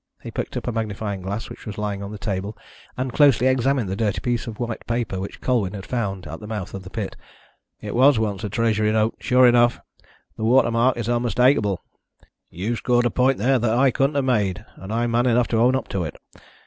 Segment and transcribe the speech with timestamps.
[0.23, 2.57] He picked up a magnifying glass which was lying on the table,
[2.97, 6.47] and closely examined the dirty piece of white paper which Colwyn had found at the
[6.47, 7.15] mouth of the pit.
[7.81, 9.79] "It was once a Treasury note, sure enough
[10.37, 11.83] the watermark is unmistakable.
[12.49, 15.57] You've scored a point there that I couldn't have made, and I'm man enough to
[15.59, 16.15] own up to it.